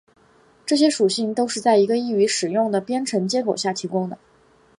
[0.65, 4.17] 这些属性都是在一个易于使用的编程接口下提供的。